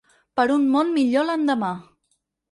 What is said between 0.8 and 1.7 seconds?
millor l'endemà.